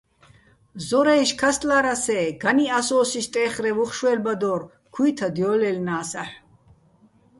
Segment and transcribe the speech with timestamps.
[0.87, 4.61] ზორა́ჲში̆ ქასტლა́რას-ე́, განი́ ას ო́სი სტე́ხრევ უ̂ხ შვე́ლბადო́რ,
[4.93, 6.37] ქუ́ჲთად ჲო́ლჲაჲლნა́ს აჰ̦ო̆.